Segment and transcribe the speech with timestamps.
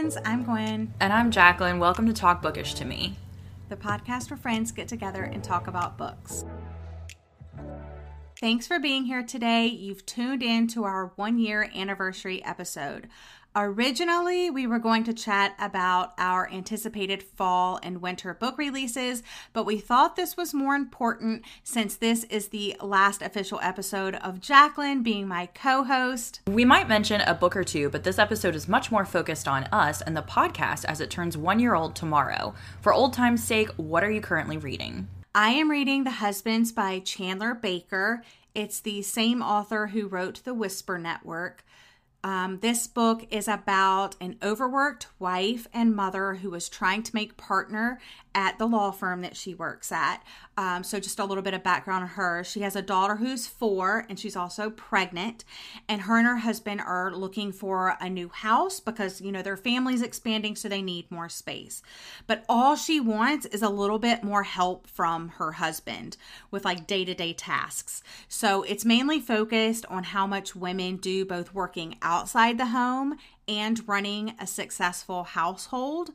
[0.00, 0.16] friends.
[0.24, 1.78] I'm Gwen, And I'm Jacqueline.
[1.78, 3.16] Welcome to Talk Bookish to Me.
[3.68, 6.46] the podcast where friends get together and talk about books.
[8.40, 9.66] Thanks for being here today.
[9.66, 13.08] You've tuned in to our one year anniversary episode.
[13.56, 19.66] Originally, we were going to chat about our anticipated fall and winter book releases, but
[19.66, 25.02] we thought this was more important since this is the last official episode of Jacqueline
[25.02, 26.42] being my co host.
[26.46, 29.64] We might mention a book or two, but this episode is much more focused on
[29.72, 32.54] us and the podcast as it turns one year old tomorrow.
[32.82, 35.08] For old time's sake, what are you currently reading?
[35.34, 38.22] I am reading The Husbands by Chandler Baker.
[38.54, 41.64] It's the same author who wrote The Whisper Network.
[42.22, 47.36] Um, this book is about an overworked wife and mother who is trying to make
[47.36, 47.98] partner
[48.34, 50.22] at the law firm that she works at.
[50.56, 52.44] Um, so, just a little bit of background on her.
[52.44, 55.44] She has a daughter who's four and she's also pregnant.
[55.88, 59.56] And her and her husband are looking for a new house because, you know, their
[59.56, 61.82] family's expanding, so they need more space.
[62.26, 66.16] But all she wants is a little bit more help from her husband
[66.50, 68.02] with like day to day tasks.
[68.28, 73.16] So, it's mainly focused on how much women do both working outside the home
[73.50, 76.10] and running a successful household.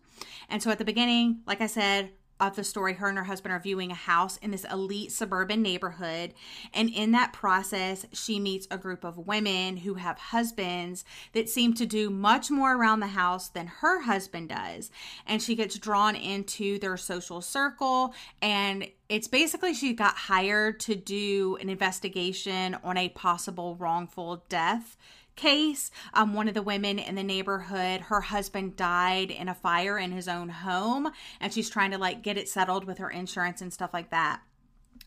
[0.48, 3.54] And so at the beginning, like I said, of the story, her and her husband
[3.54, 6.34] are viewing a house in this elite suburban neighborhood.
[6.74, 11.74] And in that process, she meets a group of women who have husbands that seem
[11.76, 14.92] to do much more around the house than her husband does.
[15.26, 18.14] And she gets drawn into their social circle.
[18.42, 24.98] And it's basically she got hired to do an investigation on a possible wrongful death
[25.36, 25.92] case.
[26.14, 30.12] Um, one of the women in the neighborhood, her husband died in a fire in
[30.12, 33.74] his own home, and she's trying to like get it settled with her insurance and
[33.74, 34.42] stuff like that.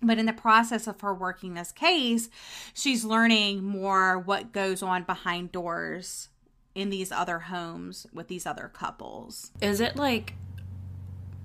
[0.00, 2.28] But in the process of her working this case,
[2.72, 6.28] she's learning more what goes on behind doors
[6.74, 9.50] in these other homes with these other couples.
[9.60, 10.34] Is it like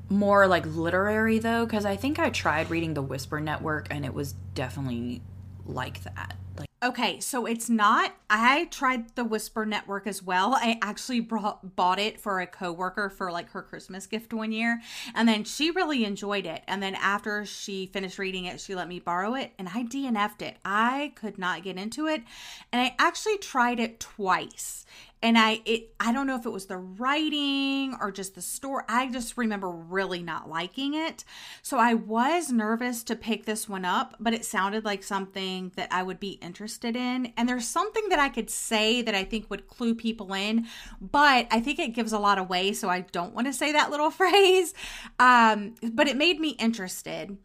[0.09, 1.65] more like literary though?
[1.65, 5.21] Because I think I tried reading The Whisper Network and it was definitely
[5.65, 6.35] like that.
[6.57, 8.13] Like, Okay, so it's not.
[8.29, 10.53] I tried the Whisper Network as well.
[10.53, 14.81] I actually brought, bought it for a coworker for like her Christmas gift one year,
[15.15, 16.61] and then she really enjoyed it.
[16.67, 20.41] And then after she finished reading it, she let me borrow it, and I DNF'd
[20.41, 20.57] it.
[20.65, 22.21] I could not get into it,
[22.73, 24.85] and I actually tried it twice.
[25.21, 28.83] And I it I don't know if it was the writing or just the story.
[28.89, 31.23] I just remember really not liking it.
[31.61, 35.87] So I was nervous to pick this one up, but it sounded like something that
[35.93, 37.33] I would be interested in.
[37.37, 40.67] And there's something that I could say that I think would clue people in,
[40.99, 43.91] but I think it gives a lot away, so I don't want to say that
[43.91, 44.73] little phrase.
[45.19, 47.37] Um, but it made me interested.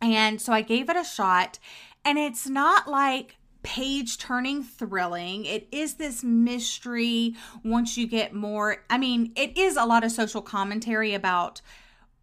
[0.00, 1.58] And so I gave it a shot.
[2.04, 5.44] And it's not like page turning thrilling.
[5.44, 8.84] It is this mystery once you get more.
[8.90, 11.60] I mean, it is a lot of social commentary about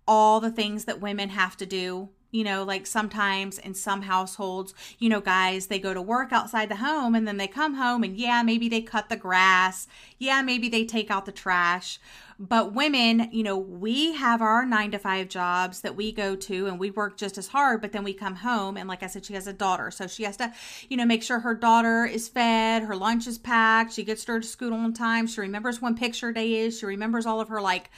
[0.08, 2.10] all the things that women have to do.
[2.32, 6.70] You know, like sometimes in some households, you know, guys, they go to work outside
[6.70, 9.88] the home and then they come home and yeah, maybe they cut the grass.
[10.20, 12.00] Yeah, maybe they take out the trash.
[12.42, 16.68] But women, you know, we have our nine to five jobs that we go to
[16.68, 18.78] and we work just as hard, but then we come home.
[18.78, 19.92] And like I said, she has a daughter.
[19.92, 20.54] So she has to,
[20.88, 24.40] you know, make sure her daughter is fed, her lunch is packed, she gets her
[24.40, 25.28] to school on time.
[25.28, 27.90] She remembers when picture day is, she remembers all of her like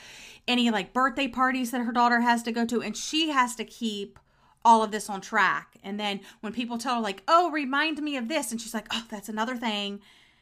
[0.47, 2.81] any like birthday parties that her daughter has to go to.
[2.81, 4.17] And she has to keep
[4.63, 5.75] all of this on track.
[5.83, 8.87] And then when people tell her, like, oh, remind me of this, and she's like,
[8.91, 10.01] oh, that's another thing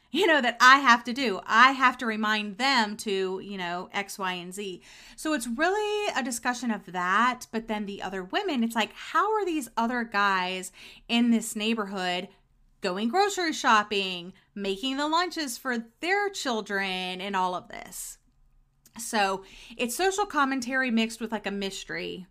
[0.12, 1.40] you know, that I have to do.
[1.46, 4.82] I have to remind them to, you know, X, Y, and Z.
[5.16, 7.46] So it's really a discussion of that.
[7.52, 10.72] But then the other women, it's like, how are these other guys
[11.08, 12.28] in this neighborhood
[12.82, 18.18] going grocery shopping, making the lunches for their children, and all of this?
[18.98, 19.44] So
[19.78, 22.26] it's social commentary mixed with like a mystery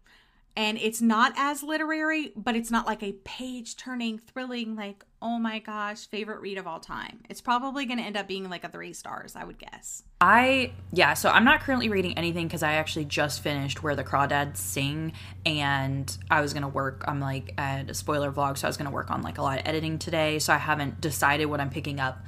[0.59, 5.39] and it's not as literary, but it's not like a page turning, thrilling, like, oh
[5.39, 7.21] my gosh, favorite read of all time.
[7.29, 10.03] It's probably going to end up being like a three stars, I would guess.
[10.21, 14.03] I, yeah, so I'm not currently reading anything because I actually just finished Where the
[14.03, 15.13] Crawdads Sing
[15.47, 18.77] and I was going to work, I'm like at a spoiler vlog, so I was
[18.77, 20.41] going to work on like a lot of editing today.
[20.41, 22.19] So I haven't decided what I'm picking up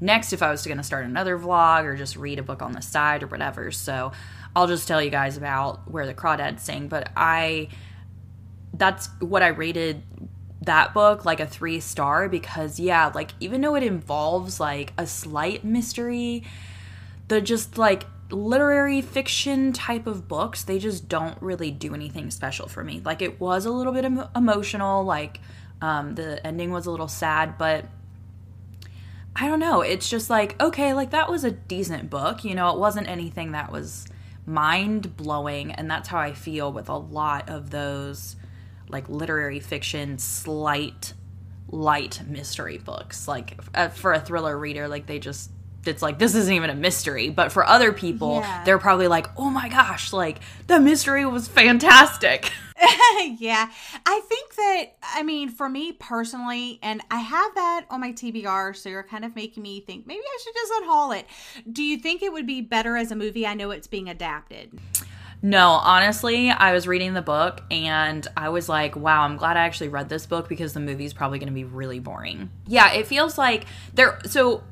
[0.00, 2.72] next if I was going to start another vlog or just read a book on
[2.72, 3.70] the side or whatever.
[3.70, 4.10] So
[4.56, 6.88] I'll just tell you guys about where the crawdads sing.
[6.88, 7.68] But I,
[8.72, 10.02] that's what I rated
[10.62, 15.06] that book like a three star because yeah, like even though it involves like a
[15.06, 16.42] slight mystery,
[17.28, 22.66] the just like literary fiction type of books, they just don't really do anything special
[22.66, 23.00] for me.
[23.04, 25.40] Like it was a little bit emotional, like
[25.82, 27.84] um, the ending was a little sad, but
[29.36, 29.82] I don't know.
[29.82, 32.42] It's just like, okay, like that was a decent book.
[32.42, 34.06] You know, it wasn't anything that was
[34.46, 35.72] mind blowing.
[35.72, 38.36] And that's how I feel with a lot of those
[38.88, 41.12] like literary fiction, slight,
[41.68, 43.26] light mystery books.
[43.26, 45.50] Like uh, for a thriller reader, like they just,
[45.86, 47.30] it's like, this isn't even a mystery.
[47.30, 48.64] But for other people, Yeah.
[48.64, 52.50] they're probably like, oh my gosh, like the mystery was fantastic.
[53.38, 53.70] yeah.
[54.04, 58.76] I think that, I mean, for me personally, and I have that on my TBR,
[58.76, 61.26] so you're kind of making me think maybe I should just unhaul it.
[61.72, 63.46] Do you think it would be better as a movie?
[63.46, 64.78] I know it's being adapted.
[65.42, 69.60] No, honestly, I was reading the book and I was like, wow, I'm glad I
[69.64, 72.50] actually read this book because the movie's probably going to be really boring.
[72.66, 74.18] Yeah, it feels like there.
[74.26, 74.64] So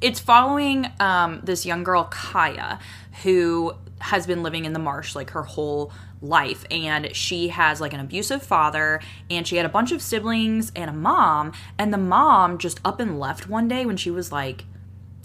[0.00, 2.80] it's following um, this young girl, Kya,
[3.22, 6.64] who has been living in the marsh like her whole life.
[6.70, 9.00] And she has like an abusive father,
[9.30, 11.52] and she had a bunch of siblings and a mom.
[11.78, 14.64] And the mom just up and left one day when she was like,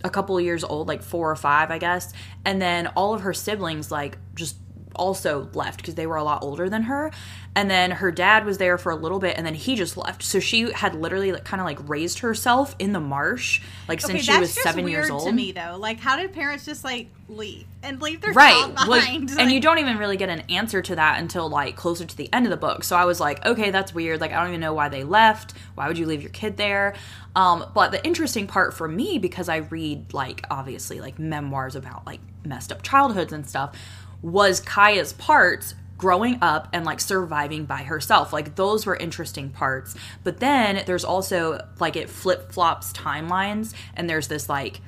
[0.04, 2.12] a couple years old, like four or five, I guess.
[2.44, 4.58] And then all of her siblings, like, just
[4.96, 7.12] also left because they were a lot older than her.
[7.56, 10.24] And then her dad was there for a little bit and then he just left.
[10.24, 14.24] So she had literally like kind of like raised herself in the marsh like since
[14.24, 15.28] she was seven years old.
[15.28, 15.76] to me though.
[15.78, 18.54] Like, how did parents just like leave and leave their Right.
[18.54, 19.30] child Like, behind?
[19.30, 22.18] and Like, you don't even really get an answer to that until like closer to
[22.18, 22.84] the end of the book.
[22.84, 24.20] So I was like, okay, that's weird.
[24.20, 25.54] Like I don't even know why they left.
[25.76, 26.96] Why would you leave your kid there?
[27.36, 32.06] Um, but the interesting part for me, because I read like obviously like memoirs about
[32.08, 33.76] like messed up childhoods and stuff,
[34.24, 38.34] was Kya's parts growing up and like surviving by herself.
[38.34, 39.96] Like those were interesting parts.
[40.24, 44.82] But then there's also like it flip flops timelines and there's this like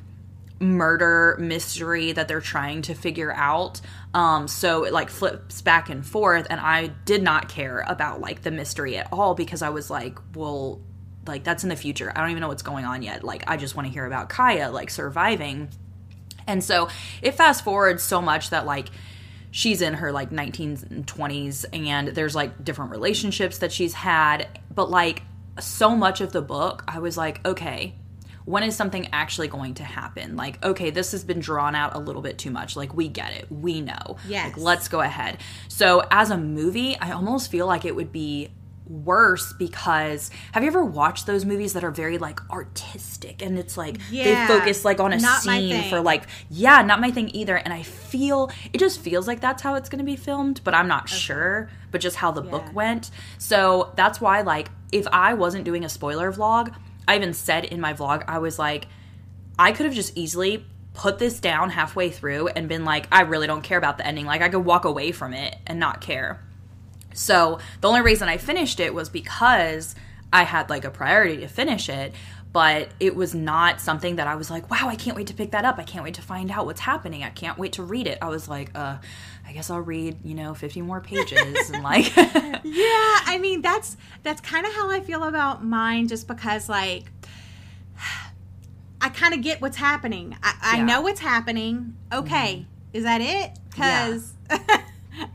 [0.59, 3.81] murder mystery that they're trying to figure out.
[4.13, 8.41] Um, so it like flips back and forth, and I did not care about like
[8.41, 10.81] the mystery at all because I was like, well,
[11.27, 12.11] like that's in the future.
[12.15, 13.23] I don't even know what's going on yet.
[13.23, 15.69] Like I just want to hear about Kya like surviving.
[16.47, 16.89] And so
[17.21, 18.89] it fast forwards so much that like
[19.55, 24.49] she's in her like 19s and 20s and there's like different relationships that she's had,
[24.69, 25.21] but like
[25.61, 27.95] so much of the book I was like, okay,
[28.43, 30.35] when is something actually going to happen?
[30.35, 32.75] Like, okay, this has been drawn out a little bit too much.
[32.75, 33.49] Like, we get it.
[33.49, 34.17] We know.
[34.27, 34.47] Yes.
[34.47, 35.37] Like, let's go ahead.
[35.69, 38.51] So, as a movie, I almost feel like it would be
[38.87, 43.77] worse because have you ever watched those movies that are very like artistic and it's
[43.77, 44.47] like Yeah.
[44.47, 47.55] they focus like on a scene for like yeah not my thing either.
[47.55, 50.73] And i feel it just feels like that's how it's going to be filmed but
[50.75, 53.09] i'm not sure but just how the book went.
[53.37, 56.73] So that's why like if i wasn't doing a spoiler vlog
[57.07, 58.87] i even said in my vlog i was like
[59.57, 63.47] i could have just easily put this down halfway through and been like i really
[63.47, 64.25] don't care about the ending.
[64.25, 66.41] Like i could walk away from it and not care
[67.15, 69.95] so the only reason I finished it was because
[70.31, 72.13] I had like a priority to finish it,
[72.53, 75.51] but it was not something that I was like, wow, I can't wait to pick
[75.51, 75.77] that up.
[75.77, 77.23] I can't wait to find out what's happening.
[77.23, 78.17] I can't wait to read it.
[78.21, 78.97] I was like, uh,
[79.47, 83.97] I guess I'll read, you know, 50 more pages and like Yeah, I mean that's
[84.23, 87.05] that's kind of how I feel about mine just because like
[89.01, 90.35] I kind of get what's happening.
[90.41, 90.77] I, I Yeah.
[90.77, 90.85] Mm-hmm.
[90.87, 91.95] know what's happening.
[92.11, 93.57] Okay, is that it?
[93.77, 94.07] Yeah.
[94.09, 94.33] Cuz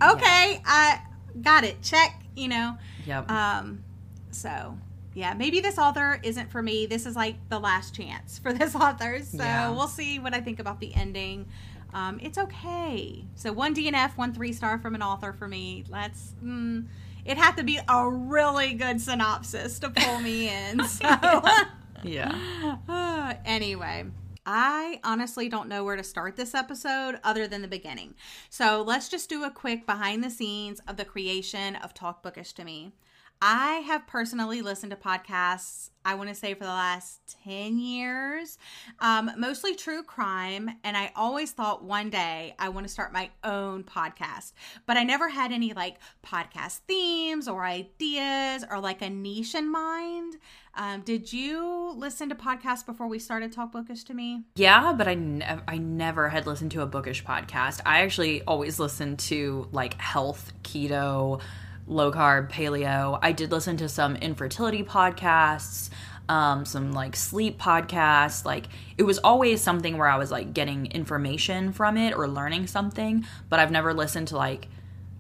[0.03, 1.01] Okay, I
[1.43, 1.83] got it.
[1.83, 2.77] Check, you know.
[3.07, 3.31] Yep.
[3.31, 3.85] Um
[4.31, 4.77] so
[5.15, 6.87] yeah, maybe this author isn't for me.
[6.87, 9.21] This is like the last chance for this author.
[9.25, 9.71] So Yeah.
[9.71, 11.47] we'll see what I think about the ending.
[11.93, 13.25] Um, it's okay.
[13.35, 15.85] So one DNF, one three star from an author for me.
[15.89, 16.35] Let's.
[16.45, 16.87] Mm,
[17.25, 20.81] it had to be a really good synopsis to pull me in.
[20.87, 21.43] So
[22.05, 22.77] yeah.
[22.89, 24.05] uh, anyway.
[24.47, 28.15] I honestly don't know where to start this episode other than the beginning.
[28.49, 32.53] So let's just do a quick behind the scenes of the creation of Talk Bookish
[32.55, 32.93] to Me.
[33.43, 38.59] I have personally listened to podcasts, I want to say for the last 10 years,
[38.99, 40.71] um, mostly true crime.
[40.85, 44.53] And I always thought one day I want to start my own podcast,
[44.85, 49.73] but I never had any like podcast themes or ideas or like a niche in
[49.73, 50.37] mind.
[50.75, 54.43] Um, did you listen to podcasts before we started Talk Bookish to me?
[54.55, 57.81] Yeah, but I, nev- I never had listened to a bookish podcast.
[57.87, 61.41] I actually always listened to like health, keto,
[61.91, 63.19] low carb, paleo.
[63.21, 65.91] I did listen to some infertility podcasts,
[66.29, 68.45] um, some like sleep podcasts.
[68.45, 68.67] Like
[68.97, 73.27] it was always something where I was like getting information from it or learning something,
[73.49, 74.69] but I've never listened to like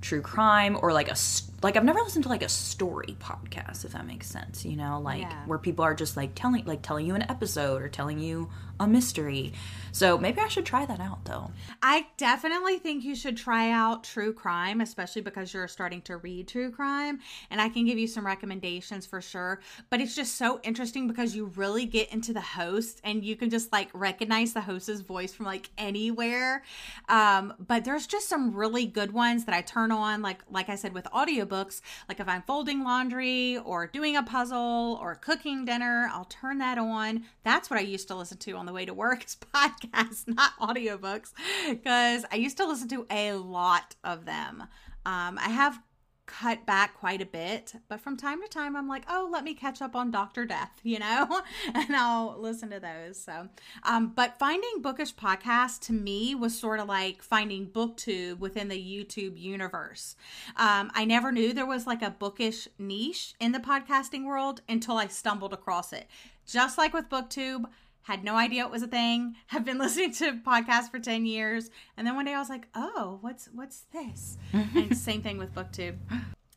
[0.00, 1.16] true crime or like a
[1.62, 5.00] like I've never listened to like a story podcast if that makes sense, you know,
[5.00, 5.44] like Yeah.
[5.46, 8.48] where people are just like telling like telling you an episode or telling you
[8.80, 9.52] a mystery.
[9.92, 11.50] So maybe I should try that out though.
[11.82, 16.48] I definitely think you should try out true crime, especially because you're starting to read
[16.48, 17.20] true crime.
[17.50, 19.60] And I can give you some recommendations for sure.
[19.88, 23.50] But it's just so interesting because you really get into the host and you can
[23.50, 26.62] just like recognize the host's voice from like anywhere.
[27.08, 30.76] Um, but there's just some really good ones that I turn on, like like I
[30.76, 31.80] said with audiobooks.
[32.08, 36.78] Like if I'm folding laundry or doing a puzzle or cooking dinner, I'll turn that
[36.78, 37.24] on.
[37.42, 40.28] That's what I used to listen to on the way to work is podcast podcasts,
[40.28, 41.32] not audiobooks,
[41.68, 44.62] because I used to listen to a lot of them.
[45.06, 45.80] Um, I have
[46.26, 49.52] cut back quite a bit, but from time to time I'm like, oh, let me
[49.52, 50.46] catch up on Dr.
[50.46, 51.40] Death, you know,
[51.74, 53.20] and I'll listen to those.
[53.20, 53.48] So,
[53.82, 58.78] um, but finding bookish podcasts to me was sort of like finding booktube within the
[58.78, 60.14] YouTube universe.
[60.56, 64.98] Um, I never knew there was like a bookish niche in the podcasting world until
[64.98, 66.06] I stumbled across it.
[66.46, 67.64] Just like with booktube,
[68.02, 71.70] had no idea it was a thing have been listening to podcasts for 10 years
[71.96, 74.38] and then one day i was like oh what's what's this?
[74.52, 75.96] And same thing with booktube.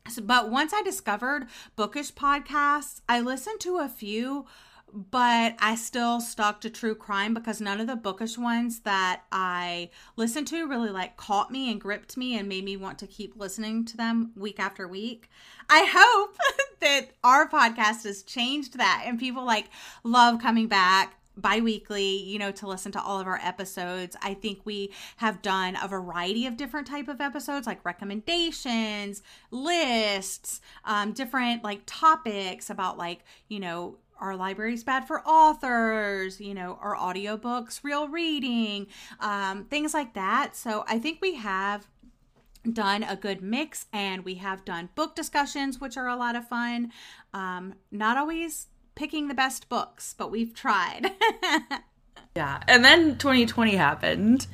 [0.09, 4.45] So, but once i discovered bookish podcasts i listened to a few
[4.93, 9.89] but I still stuck to true crime because none of the bookish ones that I
[10.15, 13.35] listened to really like caught me and gripped me and made me want to keep
[13.35, 15.29] listening to them week after week.
[15.67, 16.38] I hope
[16.81, 19.69] that our podcast has changed that and people like
[20.03, 24.15] love coming back bi-weekly you know to listen to all of our episodes.
[24.21, 29.21] I think we have done a variety of different type of episodes like recommendations
[29.51, 36.53] lists um, different like topics about like you know our libraries bad for authors you
[36.53, 38.87] know our audiobooks real reading
[39.19, 40.55] um, things like that.
[40.55, 41.87] So i think we have
[42.71, 46.47] done a good mix and we have done book discussions which are a lot of
[46.47, 46.91] fun.
[47.33, 51.12] Um, not always picking the best books, but we've tried.
[52.35, 52.62] yeah.
[52.67, 54.47] And then 2020 happened.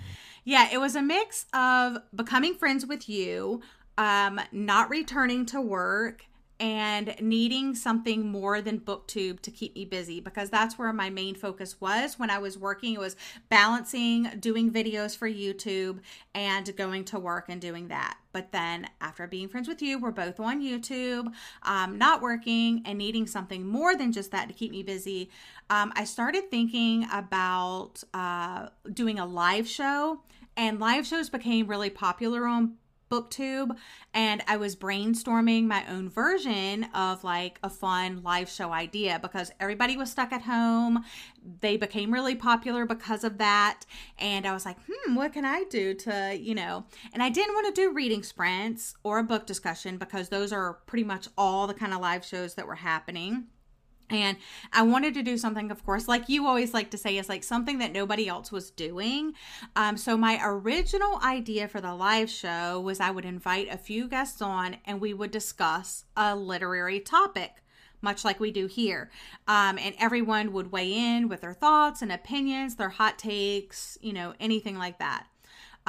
[0.45, 3.61] Yeah, it was a mix of becoming friends with you,
[3.97, 6.25] um, not returning to work,
[6.59, 11.35] and needing something more than booktube to keep me busy because that's where my main
[11.35, 12.93] focus was when i was working.
[12.93, 13.15] It was
[13.49, 15.99] balancing doing videos for youtube
[16.35, 18.17] and going to work and doing that.
[18.31, 21.31] But then after being friends with you we're both on youtube
[21.63, 25.29] um, not working and needing something more than just that to keep me busy
[25.69, 30.21] um, i started thinking about uh, doing a live show
[30.57, 32.75] and live shows became really popular on
[33.09, 33.75] booktube
[34.13, 39.51] and i was brainstorming my own version of like a fun live show idea because
[39.59, 41.03] everybody was stuck at home.
[41.61, 43.85] They became really popular because of that
[44.17, 46.85] and i was like hmm what can i do to you know?
[47.13, 50.73] And i didn't want to do reading sprints or a book discussion because those are
[50.85, 53.47] pretty much all the kind of live shows that were happening
[54.09, 54.37] and
[54.73, 57.43] I wanted to do something, of course, like you always like to say, is like
[57.43, 59.33] something that nobody else was doing.
[59.75, 64.07] Um, so, my original idea for the live show was I would invite a few
[64.07, 67.63] guests on and we would discuss a literary topic
[68.01, 69.09] much like we do here.
[69.47, 74.13] Um, and everyone would weigh in with their thoughts and opinions, their hot takes, you
[74.13, 75.27] know, anything like that.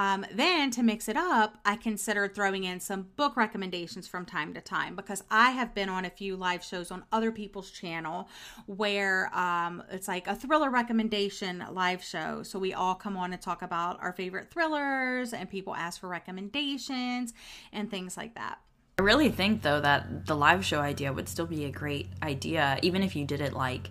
[0.01, 4.55] Um, then to mix it up, I considered throwing in some book recommendations from time
[4.55, 8.27] to time because I have been on a few live shows on other people's channel
[8.65, 12.43] where um, it's like a thriller recommendation live show.
[12.43, 16.09] So we all come on and talk about our favorite thrillers, and people ask for
[16.09, 17.35] recommendations
[17.71, 18.59] and things like that.
[18.99, 22.79] I really think though that the live show idea would still be a great idea,
[22.81, 23.91] even if you did it like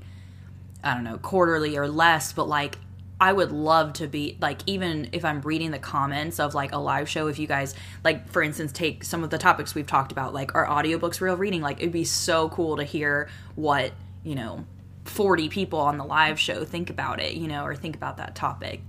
[0.84, 2.80] I don't know quarterly or less, but like
[3.22, 6.78] I would love to be like even if I'm reading the comments of like a
[6.78, 10.12] live show if you guys like for instance take some of the topics we've talked
[10.12, 13.92] about like our audiobooks real reading like it'd be so cool to hear what,
[14.24, 14.66] you know,
[15.06, 18.36] 40 people on the live show think about it, you know, or think about that
[18.36, 18.82] topic.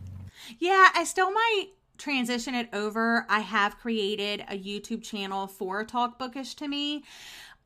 [0.58, 1.68] Yeah, I still might
[1.98, 3.26] transition it over.
[3.28, 7.04] I have created a YouTube channel for Talk Bookish to me.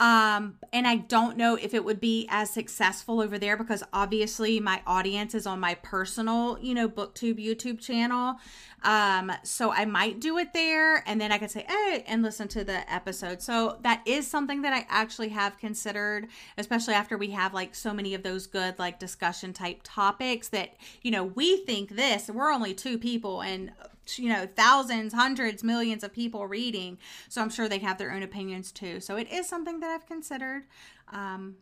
[0.01, 4.59] Um, and I don't know if it would be as successful over there because obviously
[4.59, 8.37] my audience is on my personal, you know, booktube YouTube channel.
[8.83, 12.49] Um, so I might do it there and then I could say, hey, and listen
[12.49, 13.41] to the episode.
[13.41, 16.27] So that is something that I actually have considered,
[16.59, 20.75] especially after we have like so many of those good like discussion type topics that,
[21.03, 23.71] you know, we think this, we're only two people and
[24.17, 26.99] you know thousands hundreds millions of people reading.
[27.29, 29.01] So i'm sure they have their own opinions too.
[29.01, 30.65] So it is something that i've considered.
[31.13, 31.57] Um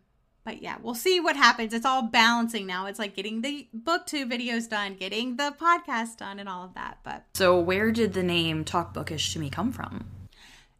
[0.44, 1.72] but yeah we'll see what happens.
[1.72, 2.86] It's all balancing now.
[2.86, 6.74] It's like getting the book booktube videos done getting the podcast done and all of
[6.74, 6.98] that.
[7.04, 10.04] But so where did the name talk bookish to me come from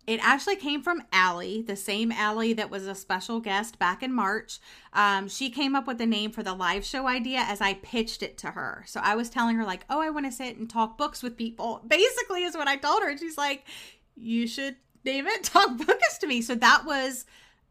[0.07, 4.13] it actually came from Allie, the same Allie that was a special guest back in
[4.13, 4.59] March.
[4.93, 8.23] Um, she came up with the name for the live show idea as I pitched
[8.23, 8.85] it to her.
[8.87, 11.37] So I was telling her, like, oh, I want to sit and talk books with
[11.37, 11.83] people.
[11.87, 13.11] Basically, is what I told her.
[13.11, 13.65] And she's like,
[14.17, 16.43] you should name it Talk Bookish to me.
[16.43, 17.25] So that was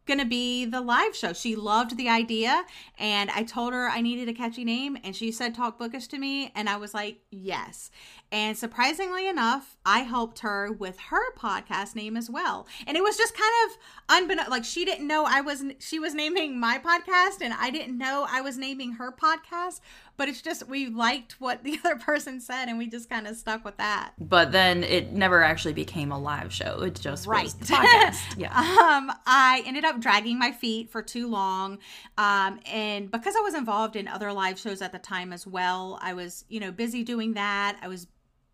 [0.05, 1.33] going to be the live show.
[1.33, 2.65] She loved the idea
[2.97, 6.17] and I told her I needed a catchy name and she said talk bookish to
[6.17, 7.91] me and I was like, "Yes."
[8.31, 12.65] And surprisingly enough, I helped her with her podcast name as well.
[12.87, 13.77] And it was just kind of
[14.09, 17.97] unbeknownst like she didn't know I was she was naming my podcast and I didn't
[17.97, 19.81] know I was naming her podcast,
[20.15, 23.35] but it's just we liked what the other person said and we just kind of
[23.35, 24.13] stuck with that.
[24.17, 26.83] But then it never actually became a live show.
[26.83, 27.43] It just right.
[27.43, 28.19] was the podcast.
[28.37, 28.57] Yeah.
[28.57, 31.79] um, I ended up dragging my feet for too long,
[32.17, 35.99] um, and because I was involved in other live shows at the time as well,
[36.01, 37.77] I was you know busy doing that.
[37.81, 38.07] I was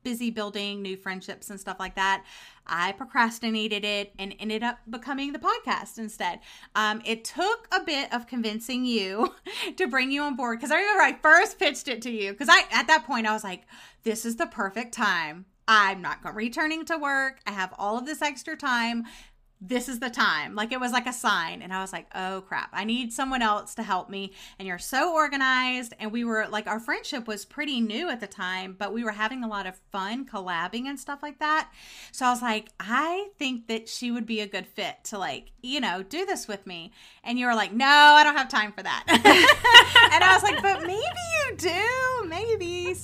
[0.04, 2.24] busy building new friendships and stuff like that.
[2.66, 6.40] I procrastinated it and ended up becoming the podcast instead.
[6.76, 9.34] Um, it took a bit of convincing you
[9.78, 12.50] to bring you on board because I remember I first pitched it to you because
[12.50, 13.64] I at that point I was like,
[14.04, 15.46] this is the perfect time.
[15.68, 17.40] I'm not going returning to work.
[17.46, 19.06] I have all of this extra time
[19.60, 20.54] this is the time.
[20.56, 21.62] Like it was like a sign.
[21.62, 24.34] And I was like, oh crap, I need someone else to help me.
[24.60, 25.94] And you're so organized.
[26.00, 29.12] And we were like, our friendship was pretty new at the time, but we were
[29.12, 31.72] having a lot of fun collabing and stuff like that.
[32.12, 35.52] So I was like, I think that she would be a good fit to like,
[35.62, 36.92] you know, do this with me.
[37.24, 39.04] And you were like, no, I don't have time for that.
[40.14, 41.77] and I was like, but maybe you do.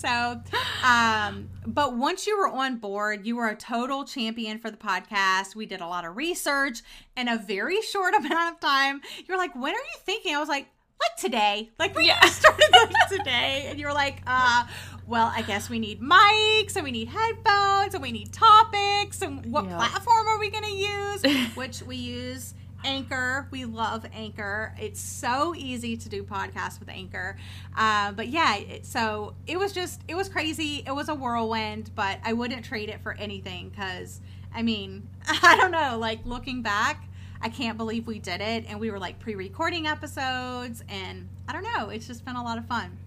[0.03, 0.41] So,
[0.85, 5.55] um, but once you were on board, you were a total champion for the podcast.
[5.55, 6.81] We did a lot of research
[7.15, 9.01] in a very short amount of time.
[9.27, 10.35] You're like, when are you thinking?
[10.35, 10.67] I was like,
[10.99, 11.69] like today.
[11.79, 12.19] Like we yeah.
[12.25, 13.67] started like today.
[13.69, 14.65] And you were like, uh,
[15.07, 19.45] well, I guess we need mics and we need headphones and we need topics and
[19.51, 19.77] what yeah.
[19.77, 21.23] platform are we gonna use?
[21.55, 23.47] Which we use Anchor.
[23.51, 24.73] We love Anchor.
[24.79, 27.37] It's so easy to do podcasts with Anchor.
[27.75, 30.83] Uh, but yeah, it, so it was just, it was crazy.
[30.85, 34.21] It was a whirlwind, but I wouldn't trade it for anything because,
[34.53, 37.05] I mean, I don't know, like looking back,
[37.41, 38.65] I can't believe we did it.
[38.67, 40.83] And we were like pre recording episodes.
[40.87, 42.97] And I don't know, it's just been a lot of fun.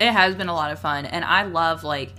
[0.00, 1.06] It has been a lot of fun.
[1.06, 2.12] And I love, like,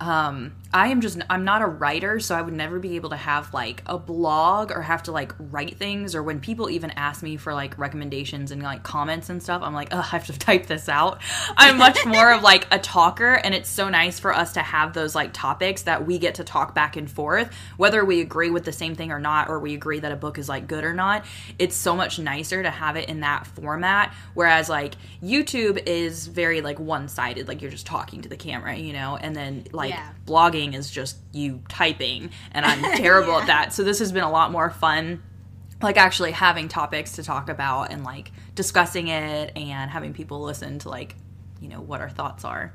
[0.00, 3.16] um, I am just I'm not a writer, so I would never be able to
[3.16, 7.22] have like a blog or have to like write things or when people even ask
[7.22, 10.38] me for like recommendations and like comments and stuff, I'm like, oh, I have to
[10.38, 11.20] type this out.
[11.58, 14.94] I'm much more of like a talker and it's so nice for us to have
[14.94, 18.64] those like topics that we get to talk back and forth, whether we agree with
[18.64, 20.94] the same thing or not, or we agree that a book is like good or
[20.94, 21.26] not.
[21.58, 24.14] It's so much nicer to have it in that format.
[24.32, 28.74] Whereas like YouTube is very like one sided, like you're just talking to the camera,
[28.74, 30.08] you know, and then like yeah.
[30.24, 33.40] blogging is just you typing, and I'm terrible yeah.
[33.40, 33.72] at that.
[33.72, 35.22] So this has been a lot more fun
[35.82, 40.78] like actually having topics to talk about and like discussing it and having people listen
[40.78, 41.16] to like
[41.60, 42.72] you know what our thoughts are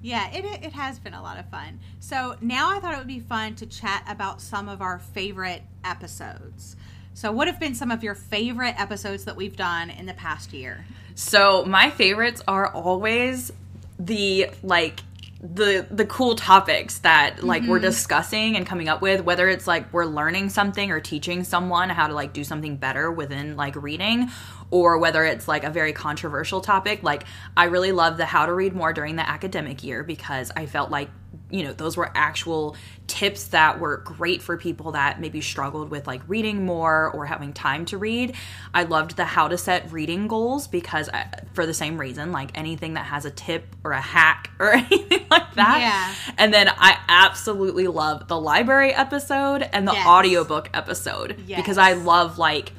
[0.00, 3.06] yeah it, it has been a lot of fun so now i thought it would
[3.06, 6.76] be fun to chat about some of our favorite episodes
[7.14, 10.52] so what have been some of your favorite episodes that we've done in the past
[10.52, 13.52] year so my favorites are always
[13.98, 15.00] the like
[15.42, 17.72] the the cool topics that like mm-hmm.
[17.72, 21.90] we're discussing and coming up with whether it's like we're learning something or teaching someone
[21.90, 24.30] how to like do something better within like reading
[24.72, 27.24] or whether it's like a very controversial topic like
[27.56, 30.90] i really love the how to read more during the academic year because i felt
[30.90, 31.08] like
[31.50, 32.74] you know those were actual
[33.06, 37.52] tips that were great for people that maybe struggled with like reading more or having
[37.52, 38.34] time to read
[38.72, 42.50] i loved the how to set reading goals because I, for the same reason like
[42.54, 46.34] anything that has a tip or a hack or anything like that yeah.
[46.38, 50.06] and then i absolutely love the library episode and the yes.
[50.06, 51.60] audiobook episode yes.
[51.60, 52.72] because i love like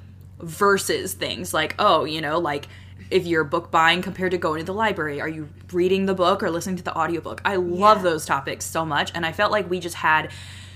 [0.43, 2.67] versus things like oh you know like
[3.10, 6.43] if you're book buying compared to going to the library are you reading the book
[6.43, 8.03] or listening to the audiobook i love yeah.
[8.03, 10.32] those topics so much and i felt like we just had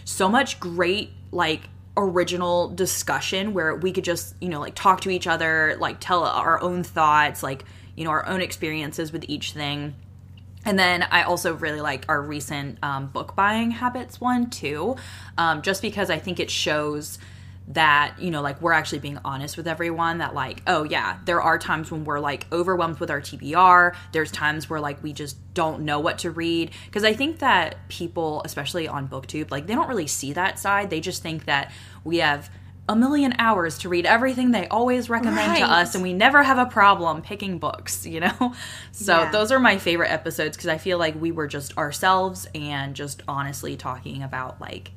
[0.05, 1.61] so much great like
[1.97, 6.23] original discussion where we could just you know like talk to each other like tell
[6.23, 9.93] our own thoughts like you know our own experiences with each thing
[10.67, 14.97] and then I also really like our recent um, book buying habits one too,
[15.37, 17.19] um, just because I think it shows
[17.69, 21.41] that you know like we're actually being honest with everyone that like oh yeah there
[21.41, 25.37] are times when we're like overwhelmed with our tbr there's times where like we just
[25.53, 26.69] don't know what to read.
[26.85, 30.89] Because i think that people especially on booktube like they don't really see that side.
[30.89, 31.71] They just think that
[32.03, 32.49] we have
[32.89, 35.59] a million hours to read everything they always recommend right.
[35.59, 38.53] to us and we never have a problem picking books you know?
[38.91, 39.31] So yeah.
[39.31, 43.23] those are my favorite episodes because i feel like we were just ourselves and just
[43.27, 44.91] honestly talking about like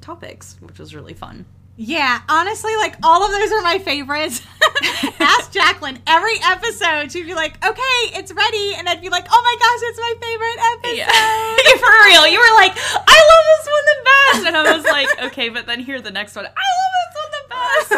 [0.00, 1.44] topics which was really fun
[1.76, 4.42] Yeah, honestly, like all of those are my favorites.
[5.20, 7.10] Ask Jacqueline every episode.
[7.10, 10.14] She'd be like, "Okay, it's ready," and I'd be like, "Oh my gosh, it's my
[10.20, 11.78] favorite episode." Yeah.
[11.78, 15.22] For real, you were like, "I love this one the best," and I was like,
[15.32, 16.46] "Okay," but then hear the next one.
[16.46, 17.48] I love this one the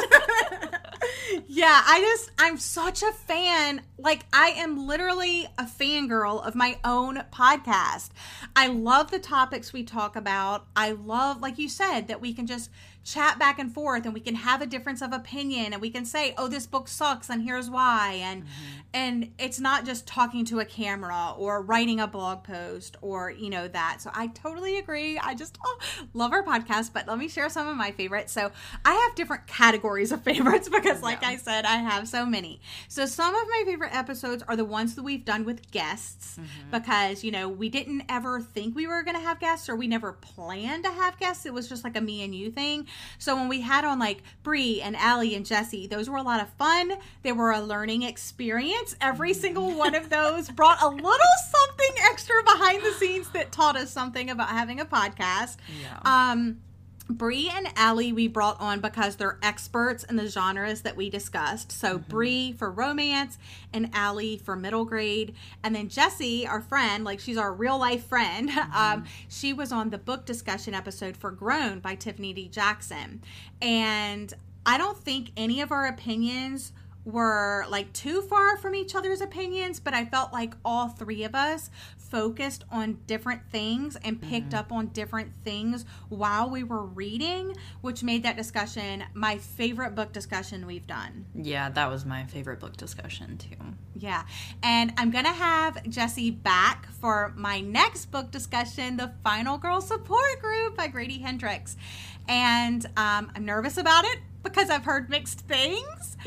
[0.09, 1.45] best.
[1.47, 3.83] yeah, I just I'm such a fan.
[3.99, 8.09] Like I am literally a fangirl of my own podcast.
[8.55, 10.67] I love the topics we talk about.
[10.75, 12.71] I love like you said that we can just
[13.07, 16.05] chat back and forth and we can have a difference of opinion and we can
[16.05, 18.19] say oh this book sucks and here's why.
[18.21, 18.81] And mm-hmm.
[18.93, 23.49] and it's not just talking to a camera or writing a blog post or you
[23.49, 23.99] know that.
[24.01, 25.19] So i totally agree.
[25.19, 25.79] I just oh,
[26.15, 28.33] love our podcast but let me share some of my favorites.
[28.33, 28.51] So
[28.85, 31.29] i have different categories of favorites because like yeah.
[31.29, 32.61] i said i have so many.
[32.89, 36.71] So some of my favorite episodes are the ones that we've done with guests mm-hmm.
[36.73, 39.87] because you know we didn't ever think we were going to have guests or we
[39.87, 41.47] never planned to have guests.
[41.47, 42.89] It was just like a me and you thing
[43.19, 46.41] so when we had on like Brie and Allie and Jesse, those were a lot
[46.41, 46.93] of fun.
[47.23, 48.97] They were a learning experience.
[49.01, 51.11] Every single one of those brought a little
[51.51, 55.57] something extra behind the scenes that taught us something about having a podcast.
[55.83, 56.31] Yeah.
[56.33, 56.59] Um,
[57.09, 61.71] Brie and Allie we brought on because they're experts in the genres that we discussed.
[61.71, 62.11] So mm-hmm.
[62.11, 63.39] Brie for romance
[63.73, 65.35] and Allie for middle grade.
[65.63, 68.77] And then Jessie, our friend, like she's our real life friend, mm-hmm.
[68.77, 72.49] um, she was on the book discussion episode for Grown by Tiffany D.
[72.49, 73.23] Jackson.
[73.63, 74.33] And
[74.65, 76.73] I don't think any of our opinions
[77.07, 81.35] were like too far from each other's opinions, but I felt like all three of
[81.35, 84.59] us focused on different things and picked mm-hmm.
[84.59, 90.13] up on different things while we were reading, which made that discussion my favorite book
[90.13, 91.25] discussion we've done.
[91.35, 93.57] Yeah, that was my favorite book discussion too.
[93.95, 94.25] Yeah.
[94.63, 99.81] And I'm going to have Jesse back for my next book discussion, The Final Girl
[99.81, 101.77] Support Group by Grady Hendrix.
[102.29, 106.17] And um, I'm nervous about it because I've heard mixed things.